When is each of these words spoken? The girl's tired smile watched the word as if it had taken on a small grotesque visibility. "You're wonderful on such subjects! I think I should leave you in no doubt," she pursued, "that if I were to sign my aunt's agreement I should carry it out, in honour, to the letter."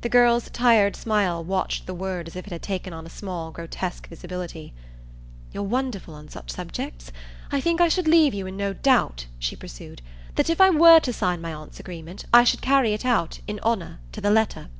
The 0.00 0.08
girl's 0.08 0.48
tired 0.48 0.96
smile 0.96 1.44
watched 1.44 1.84
the 1.84 1.92
word 1.92 2.26
as 2.26 2.36
if 2.36 2.46
it 2.46 2.52
had 2.54 2.62
taken 2.62 2.94
on 2.94 3.04
a 3.04 3.10
small 3.10 3.50
grotesque 3.50 4.08
visibility. 4.08 4.72
"You're 5.52 5.62
wonderful 5.62 6.14
on 6.14 6.30
such 6.30 6.50
subjects! 6.50 7.12
I 7.50 7.60
think 7.60 7.78
I 7.78 7.88
should 7.90 8.08
leave 8.08 8.32
you 8.32 8.46
in 8.46 8.56
no 8.56 8.72
doubt," 8.72 9.26
she 9.38 9.54
pursued, 9.54 10.00
"that 10.36 10.48
if 10.48 10.58
I 10.58 10.70
were 10.70 11.00
to 11.00 11.12
sign 11.12 11.42
my 11.42 11.52
aunt's 11.52 11.78
agreement 11.78 12.24
I 12.32 12.44
should 12.44 12.62
carry 12.62 12.94
it 12.94 13.04
out, 13.04 13.40
in 13.46 13.60
honour, 13.60 14.00
to 14.12 14.22
the 14.22 14.30
letter." 14.30 14.70